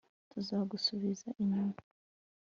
[0.31, 1.77] tuzagusubiza inyuma